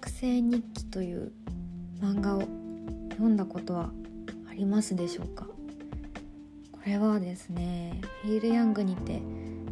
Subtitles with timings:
[0.00, 1.32] 学生日記という
[2.00, 2.42] 漫画を
[3.10, 3.90] 読んだことは
[4.48, 5.44] ありますでしょうか？
[6.70, 9.20] これはですねフィール・ヤングにて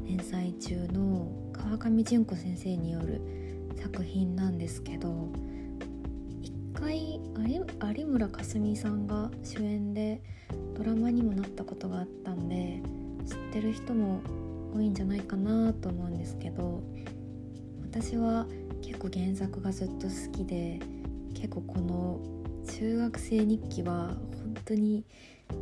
[0.04, 3.20] 連載中の川上純子先生による
[3.80, 5.28] 作品なんですけど
[6.42, 7.20] 一回
[7.94, 10.20] 有村架純さんが主演で
[10.76, 12.82] ドラマにもなったことがあったんで
[13.26, 14.22] 知ってる人も
[14.74, 16.82] 多いんじゃないかなと思うんですけど
[17.88, 18.44] 私は
[18.86, 20.78] 結構原作がずっと好きで
[21.34, 22.20] 結構この
[22.72, 25.04] 中学生日記は本当に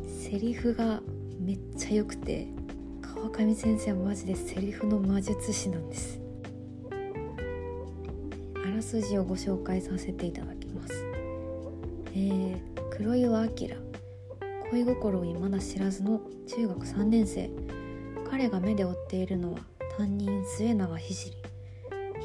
[0.07, 1.01] セリフが
[1.41, 2.49] めっちゃ良くて
[3.01, 6.21] 川上先生はマジでセリフの魔術師なんです。
[8.63, 11.05] あらすじをご紹介させていただきます。
[12.13, 12.59] えー、
[12.91, 13.51] 黒岩明
[14.71, 17.51] 恋心を未だ知らずの中学3年生。
[18.31, 19.61] 彼が目で追っているのは
[19.97, 21.44] 担任末永聖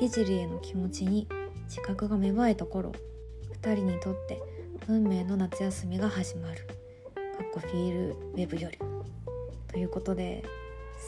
[0.08, 1.28] 聖への気持ちに
[1.68, 2.94] 自覚が芽生えた頃
[3.62, 4.42] 2人にとって
[4.88, 6.66] 運命の夏休みが始まる。
[7.16, 8.78] かっこフィールウェブより。
[9.68, 10.44] ということで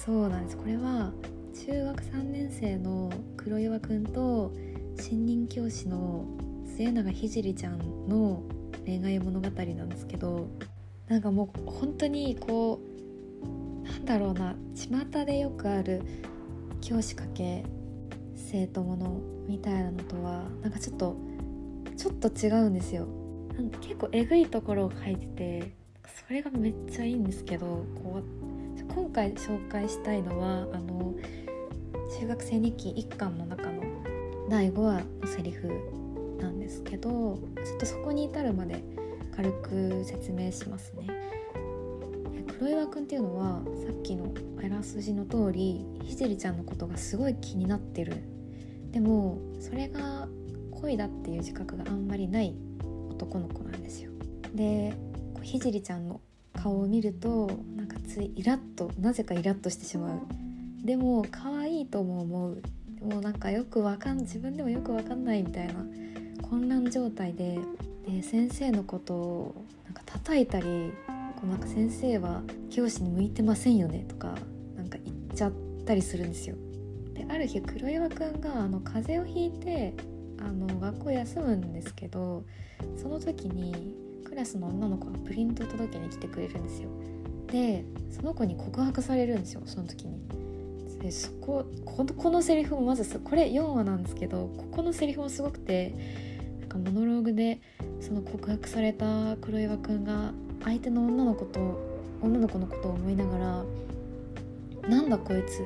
[0.05, 0.57] そうなんです。
[0.57, 1.11] これは
[1.65, 4.51] 中学3年生の黒岩くんと
[4.99, 6.25] 新任教師の
[6.65, 8.43] 末永聖ちゃんの
[8.85, 10.47] 恋愛物語なんですけど
[11.07, 12.79] なんかもう本当にこ
[13.83, 16.01] うなんだろうな巷でよくある
[16.81, 17.63] 教師かけ
[18.51, 21.15] 生徒ものみたいなのとはなんかちょっと
[21.95, 23.07] ちょっと違うんですよ
[23.55, 25.73] なん結構えぐいところを書いてて
[26.27, 31.15] それがめっちゃいいんですけどこう今回紹介したいのはあの
[32.19, 33.83] 中学生日記1巻の中の
[34.49, 35.69] 第5話のセリフ
[36.41, 37.09] なんですけど
[37.63, 38.83] ちょっとそこに至るまで
[39.33, 41.07] 軽く説明しますね。
[42.59, 44.31] 黒岩くんっていうのはさっきの
[44.63, 48.21] あらすじの通りひじりちゃんのことがすごい気になってる
[48.91, 50.27] でもそれが
[50.71, 52.55] 恋だっていう自覚があんまりない
[53.09, 54.11] 男の子なんですよ。
[54.53, 54.93] で
[55.41, 56.21] ひじりちゃんの
[56.53, 60.19] 顔を見るとなんかついイラッとなぜかイラッとしてしまう。
[60.85, 62.61] でも可愛いとも思う。
[63.01, 65.73] もうなんかよくわかん自分でもよくわかんないみたいな
[66.43, 67.57] 混乱状態で
[68.07, 70.93] で先生のことをなんか叩いたり
[71.35, 74.35] こうなんか先生は教師に向いてませんよねとか
[74.75, 75.53] なんか言っちゃっ
[75.85, 76.55] たりするんですよ。
[77.13, 79.93] である日黒岩くんがあの風邪をひいて
[80.39, 82.43] あの学校休むんですけど
[82.97, 83.95] その時に
[84.25, 86.89] クラスの女の子がプリント届けに来てくれるんですよ。
[87.47, 90.21] でその子に告白されるんですよその時に。
[90.99, 95.95] でそここのこのセリフもまずこれ4話なんですけどここのセリフもすごくて
[96.59, 97.59] なんかモノローグで
[97.99, 100.31] その告白された黒岩くんが
[100.63, 101.79] 相手の女の子と
[102.21, 103.63] 女の子のことを思いながら
[104.89, 105.63] なんだこいつ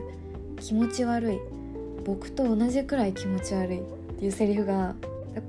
[0.59, 1.39] 気持ち悪い。
[2.05, 3.79] 僕と同じくらい気持ち悪い。
[3.79, 3.83] っ
[4.17, 4.95] ていうセリフが。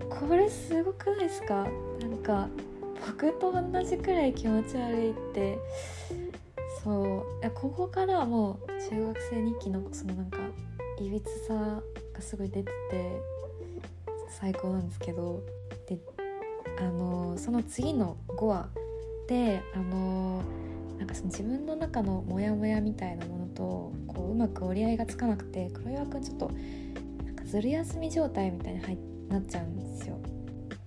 [0.08, 1.66] これすごくないですか？
[2.00, 2.48] なんか
[3.06, 5.58] 僕と同じくらい気持ち悪いって。
[6.82, 7.50] そう。
[7.54, 10.38] ここからはもう中学生日記のそのなんか
[11.00, 11.54] いびつさ
[12.12, 13.20] がすごい出てて
[14.28, 15.42] 最高なんですけど。
[15.86, 15.98] で
[16.78, 18.68] あのその次の5話
[19.28, 20.42] であの
[20.98, 26.50] なんかその自分の中のモヤモヤみたいなものとこううまく折り合いがつかなくて黒岩くんちょっと
[27.24, 30.18] なんかずる休み状態みたいに入なっちゃうんですよ。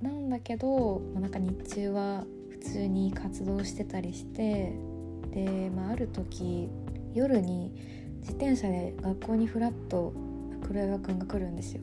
[0.02, 4.74] なんだけど、まあ、なんか日中は普通に活動してたりして
[5.32, 6.70] で、まあ、ある時
[7.14, 7.74] 夜に
[8.22, 10.14] 自転車で学校にフラッと
[10.66, 11.82] 黒岩くんが来るんですよ。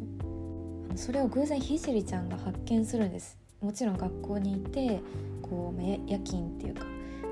[0.97, 5.01] それを偶然ひじりちゃんが発見するんですもちろん学校にいて
[5.43, 6.87] こう夜勤っていうか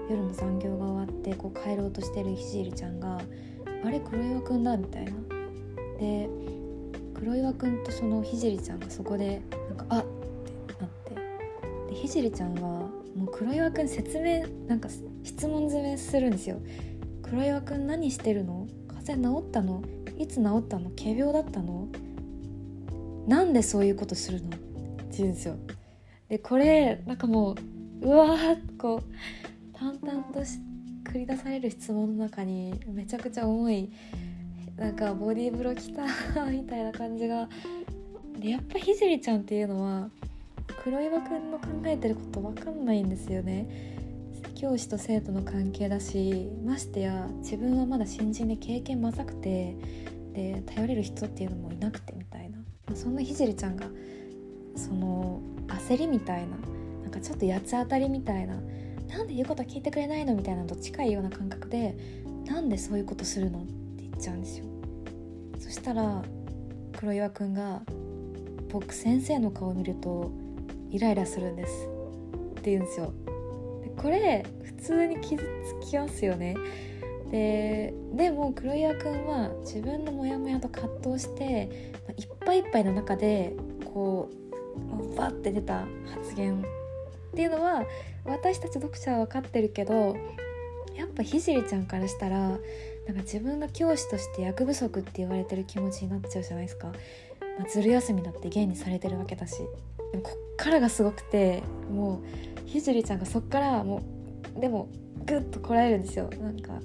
[0.09, 3.21] 夜の残業が終わってこう帰ろうとしてるひじりちゃんが
[3.85, 5.13] 「あれ黒岩くんだ」みたいな。
[5.99, 6.29] で
[7.15, 10.91] 黒岩くんとそのひじりちゃんがそこでなんか「あっ!」ってなっ
[11.87, 12.61] てでひじりちゃんは
[13.17, 14.89] もう黒岩くん説明なんか
[15.23, 16.59] 質問攻めするんですよ。
[17.23, 18.67] 黒岩くん何してるの？
[18.89, 19.83] 風邪治ったの？
[20.19, 20.91] いつ治ったの？
[20.91, 21.89] 仮病だったの？
[23.27, 24.49] なんでそういうことするの？
[24.49, 24.59] って
[25.19, 25.55] 言うんですよ。
[26.29, 27.55] でこれなんかも
[28.03, 29.03] ううわーこう
[29.77, 30.41] 淡々と
[31.05, 33.91] 繰り出される質問の中にめちゃくちゃ重い
[34.77, 36.05] なんかボディーブロきた
[36.47, 37.49] みたいな感じが
[38.39, 40.09] でやっぱひじりちゃんっていうのは
[40.83, 43.95] 黒岩くんの考えてること分かんないんですよね。
[44.55, 49.77] 教師と生徒の関係だしましてや自分はまだ新人で経験まさくて
[50.33, 52.59] で頼れる人っていうのもいなくてみたいな。
[52.95, 53.87] そんなひじりちゃんが
[54.77, 56.57] その焦りみたいな
[57.03, 58.57] なんかちょっと八つ当たりみたいな
[59.09, 60.35] なんで言うこと聞いてくれないの？
[60.35, 61.97] みたいなのと近いような感覚で
[62.47, 63.61] なんでそういうことするの？
[63.61, 64.67] って言っちゃうんですよ。
[65.59, 66.23] そしたら
[66.99, 67.83] 黒岩くんが
[68.71, 70.33] 僕先生の顔を見ると
[70.91, 71.89] イライラするんです
[72.59, 73.13] って言うんですよ。
[73.83, 75.43] でこれ普通に傷
[75.83, 76.57] つきますよね。
[77.31, 83.57] ででも黒岩くんは自分のモヤモヤと葛藤していっぱいいっぱいの中で
[83.93, 86.65] こうバッて出た発言っ
[87.35, 87.85] ていうのは
[88.25, 90.17] 私たち読者は分かってるけど
[90.95, 96.89] やっぱひじりちゃんからしたらなんか自分が教師として役不足って言われてる気持ちになっちゃうじゃないですか、
[97.59, 99.59] まあ、ずる休みだって現にされてるわけだし。
[100.13, 102.23] でもこっからがすごくても
[102.67, 104.01] うひじりちゃんがそっからも
[104.57, 104.89] うでも
[105.27, 106.31] グッとこらえるんですよ。
[106.41, 106.81] なんか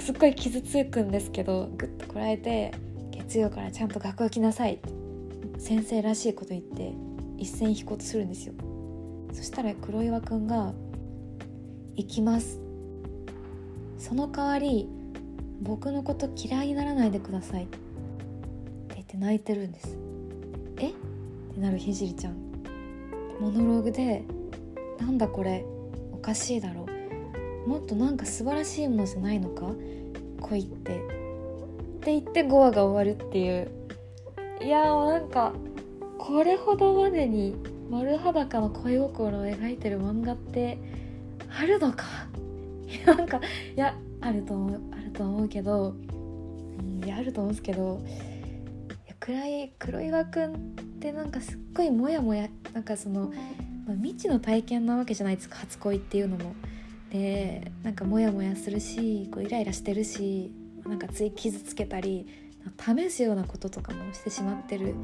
[0.00, 2.72] すっごい傷つくんですけどグッとこらえて
[3.12, 4.88] 月曜からちゃんと学校来なさいって
[5.60, 6.92] 先生らしいこと言って
[7.36, 8.54] 一線引こうとするんですよ。
[9.32, 10.72] そしたら黒岩くんが
[11.96, 12.60] 「行きます」
[13.98, 14.88] その代わり
[15.62, 17.64] 僕のこと嫌いにならないでください。
[17.64, 17.78] って
[18.94, 19.98] 言って泣いてるんです。
[20.78, 20.88] え？
[20.88, 20.92] っ
[21.54, 22.36] てなるひじりちゃん。
[23.40, 24.24] モノローグで
[24.98, 25.64] 「なんだこれ？
[26.12, 26.86] おかしいだろ。
[27.66, 29.70] もっとなんか素晴らしいものじゃないのか？
[30.40, 30.96] 恋って」っ
[32.00, 33.70] て言って5話が終わるっていう。
[34.62, 35.52] いやもうなんか
[36.18, 37.54] これほどまでに
[37.90, 40.78] 丸裸の恋心を描いてる漫画って
[41.58, 42.06] あるのか？
[43.06, 43.40] なんか
[43.76, 45.94] いやあると思うあると思うけど、
[47.04, 48.00] いやあると思うんですけど
[49.18, 50.56] 暗い黒岩くんっ
[51.00, 53.32] てなんかすっごいモヤモヤなんかその、
[53.86, 56.54] まあ、未知の体験なわけじゃないですか初恋っていうのも。
[57.10, 60.52] でなんかモヤモヤするしこうイライラしてるし
[60.86, 62.26] なんかつい傷つけたり
[62.78, 64.94] 試すようなこととかもしてしまってる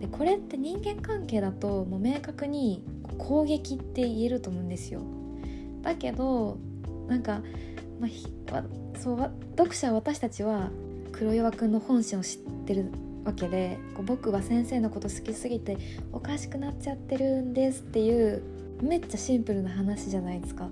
[0.00, 2.84] でこれって人間関係だともう明確に
[3.18, 5.02] 攻撃って言えると思うんですよ
[5.82, 6.58] だけど
[7.08, 7.42] なんか、
[8.00, 8.08] ま
[8.52, 8.62] あ、
[8.98, 10.70] そう読者私たちは
[11.12, 12.90] 黒岩くんの本心を知ってる
[13.24, 15.76] わけで僕は先生のこと好きすぎて
[16.12, 18.42] おかしくなっちゃってるんですっていう
[18.80, 20.68] めっちゃシンプルな話じゃないですか。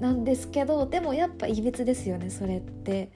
[0.00, 3.10] なんですけどでもやっぱいびつですよねそれって。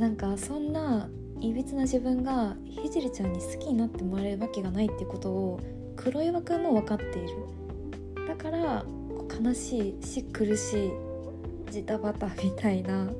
[0.00, 1.10] なんかそんな
[1.42, 5.60] いびつな自分がひじりちゃんに好きになってもらえるわけがないってことを
[5.94, 7.28] 黒岩くんも分かっている。
[8.26, 8.82] だから
[9.42, 10.90] 悲しいし苦しい
[11.70, 13.10] ジタバタみたいな。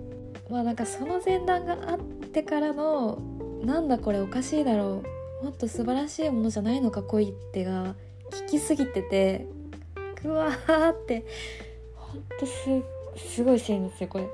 [0.49, 3.19] まあなんかその前段があってからの
[3.63, 5.03] なんだこれおかしいだろ
[5.43, 5.45] う。
[5.45, 7.95] もっと素晴らしいものじゃないのか恋ってが
[8.31, 9.47] 聞きすぎてて。
[10.23, 11.27] ぐわーって。
[11.95, 14.25] ほんとすすごいシーンですよこれ。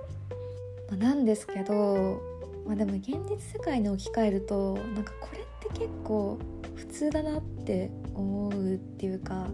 [0.89, 2.21] まあ、なんですけど、
[2.67, 6.39] まあ、でも現実世界に置き換えるとなんかこれって結構
[6.75, 9.47] 普通だなって思うっていうか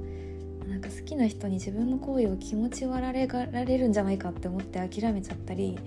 [0.67, 5.79] なんか好きな人に自分の行為を気持ち悪がられるんじゃないかって思って諦めちゃったり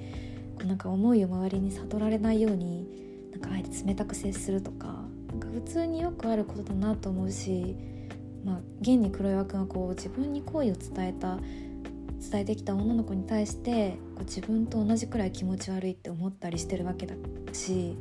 [0.56, 2.88] こうなんか思いを周りに悟られないように
[3.32, 4.88] なんかあえて冷たく接するとか
[5.30, 7.76] なんか普通によくあることだなと思うし、
[8.46, 11.40] まあ、現に黒岩君はこう自分に好意を伝えた
[12.30, 17.16] 伝えてきた女の子に対してこう自分と同じくらい気持ち悪いって思ったりしてるわけだ
[17.54, 17.96] し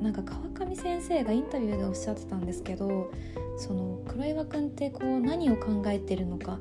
[0.00, 3.10] なんか川上先生がインタビューでおっしゃってたんですけど
[3.56, 6.58] その黒岩くんってこう何を考えてるのか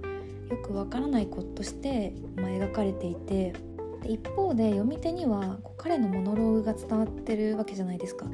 [0.49, 3.53] よくわからない子として、ま、描かれていて
[4.01, 8.25] で一方で読み手にはこう彼のモノローグが伝わってるわけじゃないですか。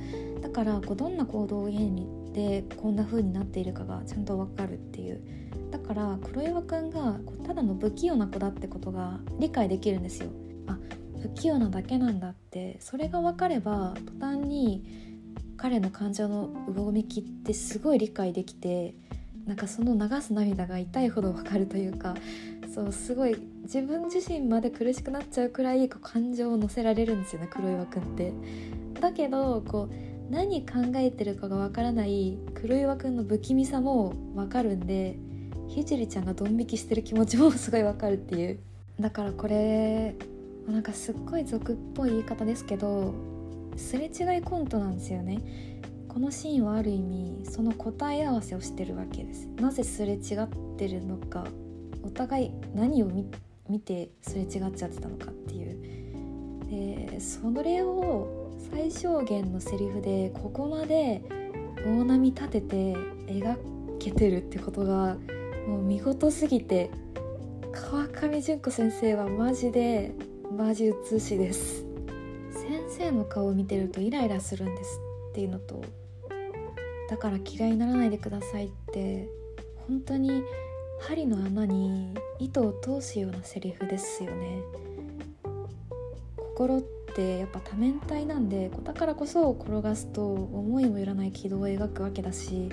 [0.41, 5.21] だからこうどんな行動を家にでこんな風になっているかがちゃんとわかるっていう。
[5.71, 10.29] だから黒岩くんがただの不器用な子だってことが理解できるんですよ。
[10.67, 10.77] あ
[11.21, 12.77] 不器用なだけなんだって。
[12.79, 14.83] それが分かれば途端に
[15.57, 18.95] 彼の感情の動きってすごい理解できて
[19.45, 22.15] なんかその流す涙が痛いほど分かるというか
[22.73, 28.33] そうすごい自分自身まで苦しくなっちゃうくらいこう感情を乗せられるんですよね黒岩くんって。
[28.99, 35.17] だけどこう何考えてるかがわからない黒岩くんの不気味さもわかるんで
[35.67, 38.59] ひじりちゃんがドン引きしてる気持ちもすごいわかるっていう。
[38.99, 40.15] だからこれ
[40.67, 43.13] なんかすっごい俗っぽい言い方ですけど
[43.75, 45.41] すれ違いコントなんですよね。
[46.07, 49.47] このシーンはある意味その答え合わせをしてるわけです。
[49.57, 51.45] なぜすれ違ってるのか
[52.03, 53.07] お互い何を
[53.67, 56.69] 見てすれ違っちゃってたのかっていう。
[56.69, 61.21] でそれを最小限のセリフでここまで
[61.85, 62.75] 大波立てて
[63.27, 63.57] 描
[63.99, 65.17] けてるってことが
[65.67, 66.89] もう見事すぎて
[67.71, 70.11] 川上純子先生はマジで
[70.55, 71.85] マジ美しです。
[72.53, 74.99] 先生の顔を見てるとイライラするんです
[75.31, 75.83] っていうのと
[77.09, 79.27] だから嫌いにならないでくださいって
[79.87, 80.43] 本当に
[81.01, 84.61] 針の穴に糸を通すようなセリフですよね。
[86.37, 86.81] 心っ
[87.13, 92.69] ってやっぱ多面体なんでだからこそ転がすと思いもよらない軌道を描くわけだし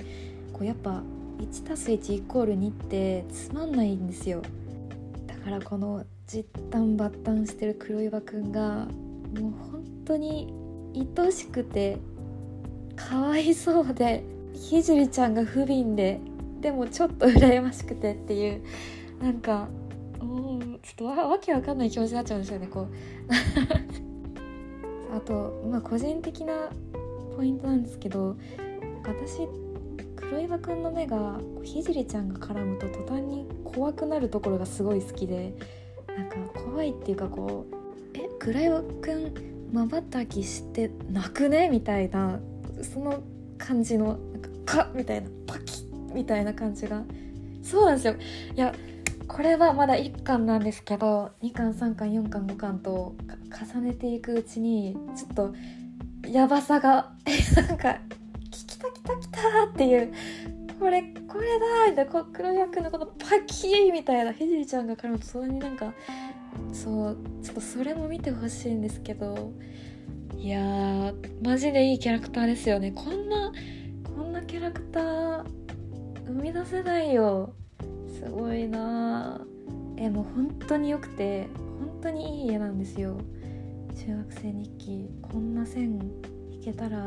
[0.51, 1.03] こうやっぱ
[1.39, 4.41] 1+1 イコール2ってつまんないんですよ。
[5.27, 8.87] だからこの実弾抜弾してる黒岩くんが
[9.39, 10.53] もう本当に
[11.17, 11.97] 愛しくて
[12.95, 16.19] かわいそうでひじりちゃんが不憫で
[16.61, 18.61] でもちょっと羨ましくてっていう
[19.21, 19.67] なんか
[20.19, 24.10] うんちょっとわわけわかんない気持ちになっちゃうんですよねこう。
[25.15, 26.69] あとまあ個人的な
[27.35, 28.35] ポイントなんですけど
[29.03, 29.47] 私
[30.15, 35.53] 黒岩くんの目がひじりちゃんが絡むと途端に怖くなるところがすごい好きで
[36.07, 37.75] なんか怖いっていうかこう
[38.17, 39.33] 「え黒岩くん
[39.71, 42.39] まばたきして泣くね?」みたいな
[42.81, 43.21] その
[43.57, 47.03] 感じのなんかカッみたいなパキッみたいな感じが
[47.63, 48.15] そうなんですよ
[48.55, 48.73] いや
[49.31, 53.15] これはまだ1巻なんですけど2巻3巻4巻5巻と
[53.73, 55.55] 重ねていくうちにちょっと
[56.27, 57.13] やばさが
[57.55, 57.97] なんか
[58.51, 59.39] 「きたきたきた」
[59.71, 60.11] っていう
[60.77, 65.93] これこれだみたいな黒役のこのパキーみたいなひじりちゃんが絡むとそんなになんか
[66.73, 69.53] そうちょっとそれも見てほしいんですけど
[70.37, 72.91] いやーマジでいいキャラクターですよね。
[72.91, 73.53] こんな
[74.03, 75.45] こんなキャラクター
[76.25, 77.53] 生み出せないよ。
[78.07, 79.41] すごいな。
[79.97, 81.47] えもう本当によくて
[81.79, 83.17] 本当にいい絵なんですよ。
[83.95, 85.09] 中学生日記。
[85.21, 85.99] こんな線
[86.51, 86.97] 引けたら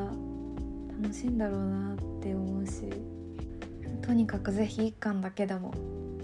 [1.02, 2.88] 楽しいんだろうなって思うし。
[4.02, 5.73] とにかく是非1巻だけでも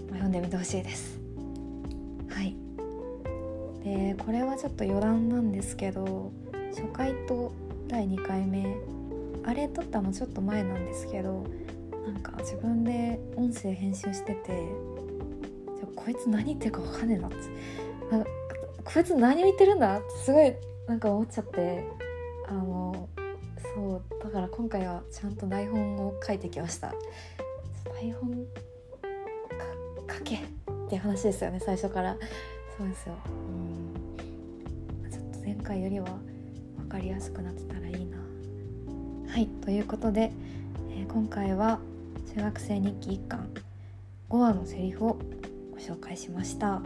[0.09, 1.19] 読んでみてほしいです。
[2.29, 2.55] はい。
[3.83, 6.31] でこれはちょっと余談なんですけど
[6.69, 7.51] 初回と
[7.87, 8.77] 第2回目。
[9.43, 11.45] あれ撮ったのちょっと前なんですけど
[12.05, 14.51] なんか自分で音声編集してて
[15.95, 17.37] こいつ何言ってるか分かんねえなって。
[18.83, 20.53] こいつ何を言ってるんだってすごい
[20.87, 21.85] なんか思っちゃって
[22.47, 23.07] あの
[23.75, 26.93] そうだから今回はちゃんと台本を書いてきました。
[27.93, 28.45] 台本
[30.09, 30.39] 書けっ
[30.89, 32.17] ていう話ですよね最初から。
[32.77, 33.15] そうですよ。
[33.27, 35.11] うん。
[35.11, 36.07] ちょっと前回よりは
[36.77, 38.17] 分かりやすくなってたらいいな。
[39.31, 40.31] はいということで、
[40.89, 41.79] え、今回は
[42.27, 43.49] 中学生日記1巻
[44.29, 45.19] 5話のセリフを
[45.71, 46.81] ご紹介しました。